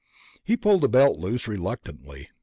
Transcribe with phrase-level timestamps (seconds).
[0.43, 2.29] He pulled the belt loose, reluctantly.